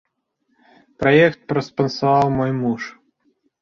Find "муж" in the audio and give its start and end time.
2.61-2.81